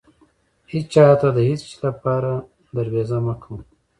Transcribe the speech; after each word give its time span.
هيچا 0.71 1.05
ته 1.21 1.27
د 1.35 1.37
هيڅ 1.49 1.61
شې 1.69 1.77
لپاره 1.87 2.31
درويزه 2.75 3.17
مه 3.25 3.33
کوه. 3.41 3.59